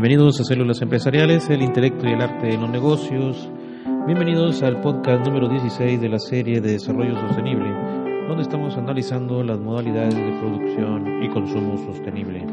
[0.00, 3.50] Bienvenidos a Células Empresariales, el intelecto y el arte en los negocios.
[4.06, 7.68] Bienvenidos al podcast número 16 de la serie de Desarrollo Sostenible,
[8.28, 12.46] donde estamos analizando las modalidades de producción y consumo sostenible.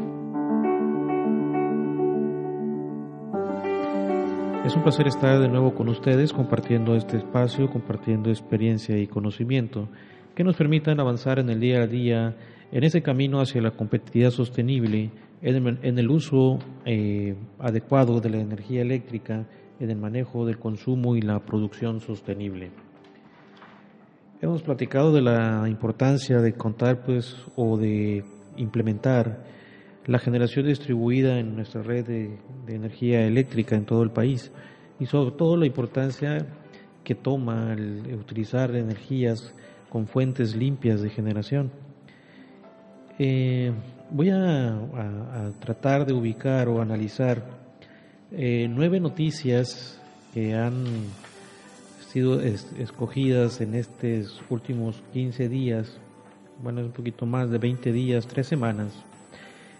[4.64, 9.88] Es un placer estar de nuevo con ustedes compartiendo este espacio, compartiendo experiencia y conocimiento
[10.34, 12.36] que nos permitan avanzar en el día a día
[12.72, 18.82] en ese camino hacia la competitividad sostenible en el, uso eh, adecuado de la energía
[18.82, 19.46] eléctrica,
[19.78, 22.70] en el manejo del consumo y la producción sostenible.
[24.40, 28.24] Hemos platicado de la importancia de contar pues o de
[28.56, 29.44] implementar
[30.06, 34.52] la generación distribuida en nuestra red de, de energía eléctrica en todo el país
[34.98, 36.46] y sobre todo la importancia
[37.02, 39.54] que toma el utilizar energías
[39.88, 41.70] con fuentes limpias de generación.
[43.18, 43.72] Eh,
[44.10, 44.78] voy a,
[45.60, 47.42] tratar de ubicar o analizar
[48.32, 50.00] eh, nueve noticias
[50.34, 50.84] que han
[52.08, 55.98] sido escogidas en estos últimos 15 días,
[56.62, 58.92] bueno, es un poquito más de 20 días, tres semanas.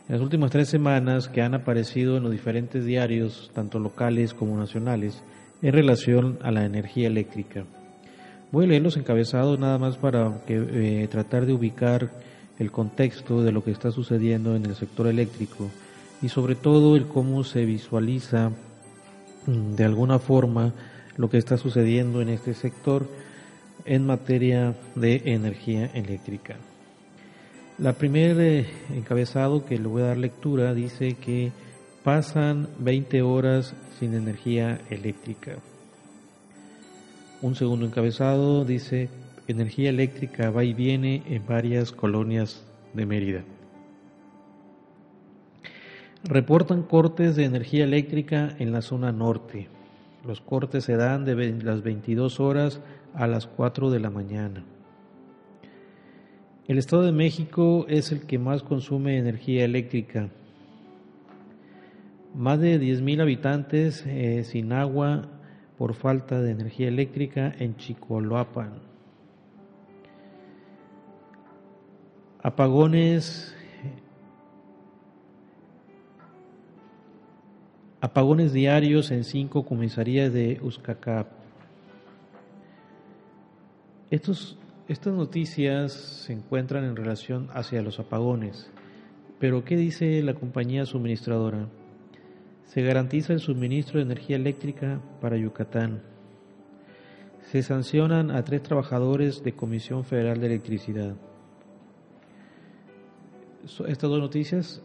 [0.08, 4.56] En las últimas tres semanas que han aparecido en los diferentes diarios, tanto locales como
[4.56, 5.22] nacionales,
[5.62, 7.64] en relación a la energía eléctrica.
[8.52, 12.10] Voy a leer los encabezados nada más para que, eh, tratar de ubicar
[12.58, 15.70] el contexto de lo que está sucediendo en el sector eléctrico
[16.22, 18.50] y sobre todo el cómo se visualiza
[19.46, 20.72] mm, de alguna forma
[21.16, 23.06] lo que está sucediendo en este sector
[23.84, 26.56] en materia de energía eléctrica.
[27.78, 31.52] La primer eh, encabezado que le voy a dar lectura dice que
[32.02, 35.56] pasan 20 horas sin energía eléctrica.
[37.42, 39.10] Un segundo encabezado dice
[39.46, 42.64] energía eléctrica va y viene en varias colonias
[42.94, 43.44] de Mérida.
[46.24, 49.68] Reportan cortes de energía eléctrica en la zona norte.
[50.26, 52.80] Los cortes se dan de las 22 horas
[53.14, 54.64] a las 4 de la mañana.
[56.66, 60.30] El Estado de México es el que más consume energía eléctrica.
[62.34, 65.28] Más de 10.000 habitantes eh, sin agua
[65.78, 68.95] por falta de energía eléctrica en Chicoaloapan.
[72.46, 73.52] Apagones,
[78.00, 81.26] apagones diarios en cinco comisarías de Uzcacap.
[84.12, 88.70] Estos, estas noticias se encuentran en relación hacia los apagones,
[89.40, 91.66] pero ¿qué dice la compañía suministradora?
[92.66, 96.00] Se garantiza el suministro de energía eléctrica para Yucatán.
[97.50, 101.16] Se sancionan a tres trabajadores de Comisión Federal de Electricidad
[103.66, 104.80] estas dos noticias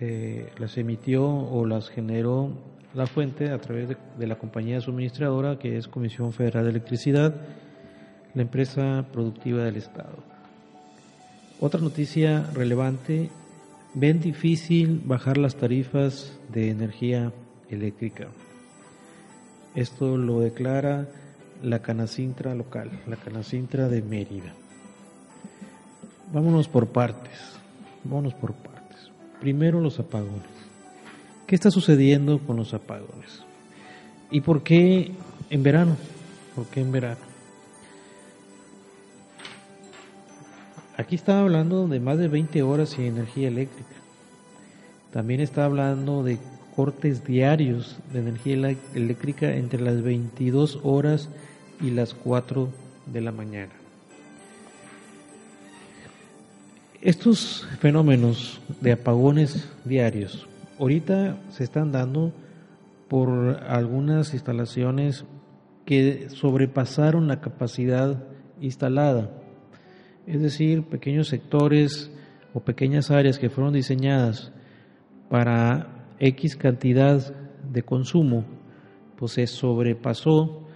[0.00, 2.50] eh, las emitió o las generó
[2.94, 7.34] la fuente a través de, la compañía suministradora que es Comisión Federal de Electricidad,
[8.34, 10.16] la empresa productiva del Estado.
[11.60, 13.30] Otra noticia relevante,
[13.94, 17.32] ven difícil bajar las tarifas de energía
[17.68, 18.28] eléctrica.
[19.74, 21.08] Esto lo declara
[21.62, 24.54] la Canacintra local, la Canacintra de Mérida.
[26.32, 27.57] Vámonos por partes.
[28.04, 29.10] Vámonos por partes.
[29.40, 30.42] Primero los apagones.
[31.46, 33.44] ¿Qué está sucediendo con los apagones?
[34.30, 35.12] ¿Y por qué
[35.50, 35.96] en verano?
[36.54, 37.28] ¿Por qué en verano?
[40.96, 43.94] Aquí está hablando de más de 20 horas sin energía eléctrica.
[45.12, 46.38] También está hablando de
[46.74, 51.28] cortes diarios de energía eléctrica entre las 22 horas
[51.80, 52.68] y las 4
[53.06, 53.77] de la mañana.
[57.00, 60.48] Estos fenómenos de apagones diarios
[60.80, 62.32] ahorita se están dando
[63.06, 65.24] por algunas instalaciones
[65.86, 68.24] que sobrepasaron la capacidad
[68.60, 69.30] instalada.
[70.26, 72.10] Es decir, pequeños sectores
[72.52, 74.52] o pequeñas áreas que fueron diseñadas
[75.30, 78.44] para X cantidad de consumo,
[79.16, 80.66] pues se sobrepasó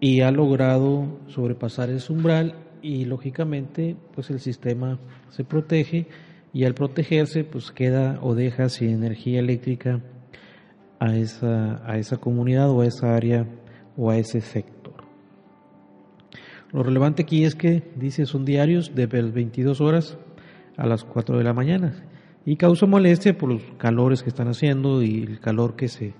[0.00, 4.98] y ha logrado sobrepasar ese umbral y lógicamente pues el sistema
[5.30, 6.06] se protege
[6.52, 10.00] y al protegerse pues queda o deja sin energía eléctrica
[10.98, 13.46] a esa, a esa comunidad o a esa área
[13.96, 14.94] o a ese sector.
[16.72, 20.18] Lo relevante aquí es que dice son diarios de 22 horas
[20.76, 22.04] a las 4 de la mañana
[22.44, 26.14] y causa molestia por los calores que están haciendo y el calor que se,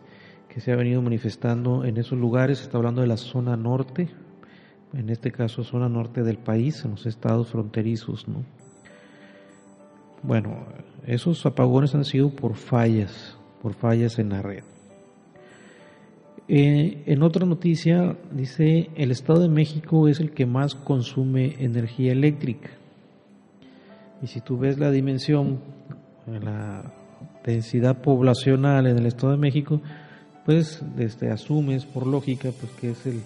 [0.49, 2.61] que se ha venido manifestando en esos lugares.
[2.61, 4.09] Está hablando de la zona norte,
[4.95, 8.27] en este caso zona norte del país, en los estados fronterizos.
[8.29, 8.45] ¿no?
[10.23, 10.67] Bueno,
[11.07, 14.65] esos apagones han sido por fallas, por fallas en la red.
[16.51, 22.13] Eh, en otra noticia dice, el Estado de México es el que más consume energía
[22.13, 22.71] eléctrica.
[24.23, 25.61] Y si tú ves la dimensión,
[26.27, 26.91] la
[27.45, 29.83] densidad poblacional en el Estado de México,
[30.47, 33.21] pues desde asumes por lógica pues que es el,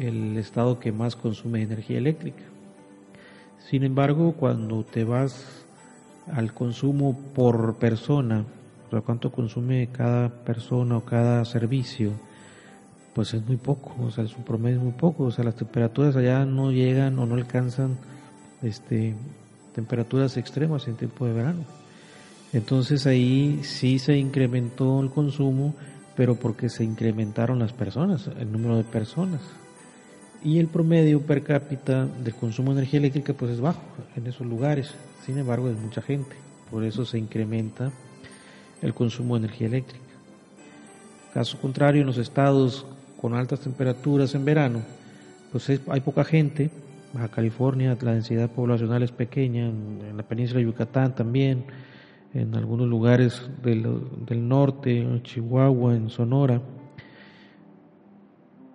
[0.00, 2.42] el estado que más consume energía eléctrica.
[3.68, 5.64] Sin embargo, cuando te vas
[6.32, 8.44] al consumo por persona,
[8.86, 12.12] o sea, cuánto consume cada persona o cada servicio,
[13.14, 16.16] pues es muy poco, o sea, su promedio es muy poco, o sea, las temperaturas
[16.16, 17.96] allá no llegan o no alcanzan
[18.62, 19.14] este
[19.74, 21.64] temperaturas extremas en tiempo de verano.
[22.52, 25.74] Entonces ahí sí se incrementó el consumo
[26.16, 29.42] pero porque se incrementaron las personas, el número de personas.
[30.44, 33.82] Y el promedio per cápita del consumo de energía eléctrica pues es bajo
[34.14, 34.94] en esos lugares,
[35.24, 36.36] sin embargo es mucha gente,
[36.70, 37.90] por eso se incrementa
[38.82, 40.04] el consumo de energía eléctrica.
[41.34, 42.86] Caso contrario, en los estados
[43.20, 44.82] con altas temperaturas en verano,
[45.50, 46.70] pues hay poca gente,
[47.12, 51.64] Baja California la densidad poblacional es pequeña, en la península de Yucatán también,
[52.34, 56.60] en algunos lugares del, norte, en Chihuahua, en Sonora,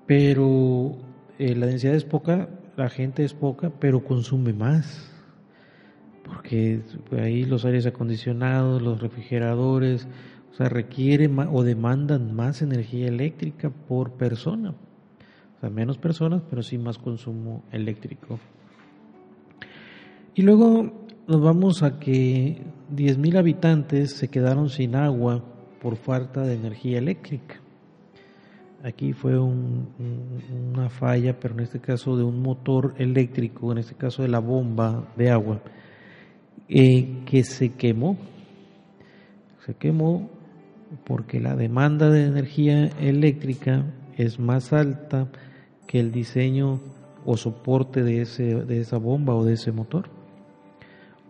[0.08, 0.98] pero
[1.40, 5.10] eh, la densidad es poca, la gente es poca, pero consume más,
[6.24, 6.82] porque
[7.18, 10.08] ahí los aires acondicionados, los refrigeradores,
[10.52, 14.72] o sea, requieren o demandan más energía eléctrica por persona.
[14.72, 18.40] O sea, menos personas, pero sí más consumo eléctrico.
[20.34, 22.62] Y luego nos vamos a que
[22.94, 25.44] 10.000 habitantes se quedaron sin agua
[25.82, 27.61] por falta de energía eléctrica.
[28.84, 34.24] Aquí fue una falla, pero en este caso de un motor eléctrico, en este caso
[34.24, 35.62] de la bomba de agua,
[36.68, 38.18] eh, que se quemó.
[39.66, 40.30] Se quemó
[41.06, 43.86] porque la demanda de energía eléctrica
[44.18, 45.30] es más alta
[45.88, 46.80] que el diseño
[47.24, 50.10] o soporte de, ese, de esa bomba o de ese motor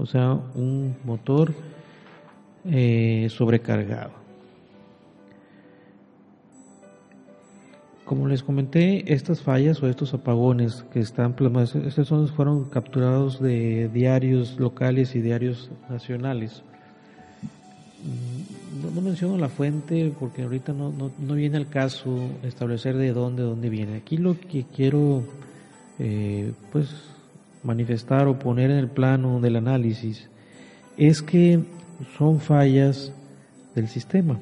[0.02, 1.54] o sea, un motor
[2.66, 4.21] eh, sobrecargado.
[8.12, 13.88] Como les comenté, estas fallas o estos apagones que están plasmados, estos fueron capturados de
[13.88, 16.62] diarios locales y diarios nacionales.
[18.04, 23.44] Mm, no, menciono la fuente porque ahorita no, no, viene al caso establecer de dónde,
[23.44, 23.96] dónde viene.
[23.96, 25.24] Aquí lo que quiero
[25.98, 26.90] eh, pues
[27.64, 30.28] manifestar o poner en el plano del análisis
[30.98, 31.62] es que
[32.18, 33.14] son fallas
[33.74, 34.38] del sistema,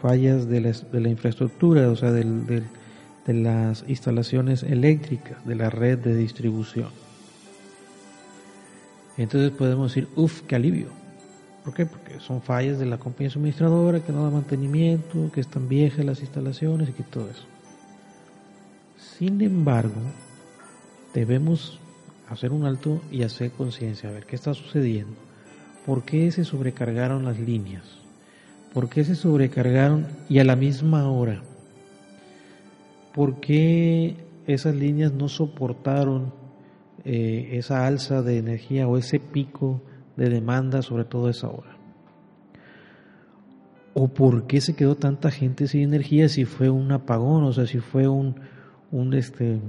[0.00, 2.46] fallas de la, de la infraestructura, o sea, del,
[3.26, 6.90] de las instalaciones eléctricas, de la red de distribución.
[9.16, 10.88] Entonces podemos decir, uff, qué alivio.
[11.64, 11.86] ¿Por qué?
[11.86, 16.20] Porque son fallas de la compañía suministradora que no da mantenimiento, que están viejas las
[16.20, 17.44] instalaciones y que todo eso.
[18.98, 20.00] Sin embargo,
[21.14, 21.78] debemos
[22.28, 25.14] hacer un alto y hacer conciencia, a ver qué está sucediendo.
[25.86, 27.84] ¿Por qué se sobrecargaron las líneas?
[28.72, 31.42] ¿Por qué se sobrecargaron y a la misma hora?
[33.14, 34.16] ¿Por qué
[34.46, 36.34] esas líneas no soportaron
[37.04, 39.80] eh, esa alza de energía o ese pico
[40.16, 41.76] de demanda sobre todo esa hora?
[43.94, 47.66] ¿O por qué se quedó tanta gente sin energía si fue un apagón, o sea,
[47.66, 48.34] si fue un,
[48.90, 49.60] un este,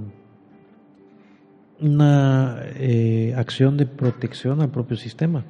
[1.80, 5.44] una eh, acción de protección al propio sistema.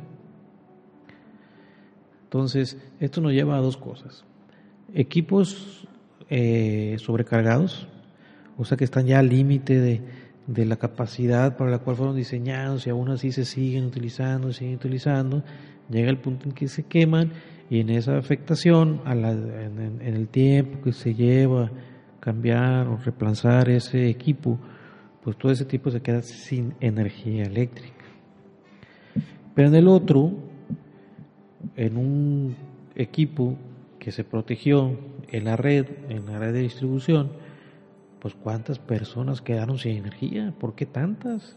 [2.25, 4.25] Entonces, esto nos lleva a dos cosas.
[4.93, 5.88] Equipos
[6.30, 7.88] eh, sobrecargados,
[8.56, 10.00] o sea que están ya al límite de,
[10.47, 14.75] de, la capacidad para la cual fueron diseñados y aún así se siguen utilizando, siguen
[14.76, 15.42] utilizando,
[15.90, 17.33] llega el punto en que se queman
[17.68, 21.71] y en esa afectación, en, el tiempo que se lleva
[22.21, 24.59] cambiar o reemplazar ese equipo,
[25.23, 28.04] pues todo ese tipo se queda sin energía eléctrica.
[29.54, 30.33] Pero en el otro,
[31.76, 32.56] en un
[32.95, 33.56] equipo
[34.07, 34.97] que se protegió
[35.33, 37.33] en la red, en la red de distribución,
[38.21, 41.57] pues cuántas personas quedaron sin energía, ¿por qué tantas?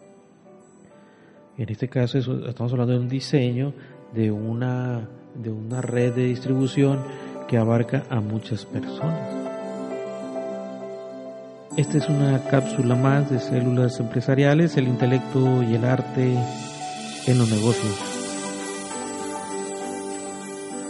[1.59, 3.75] En este caso estamos hablando de un diseño
[4.15, 7.03] de una, de una red de distribución
[7.47, 9.31] que abarca a muchas personas.
[11.77, 16.33] Esta es una cápsula más de células empresariales, el intelecto y el arte
[17.27, 18.08] en los negocios.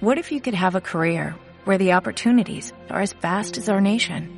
[0.00, 1.34] What if you could have a career
[1.64, 4.37] where the opportunities are as vast as our nation,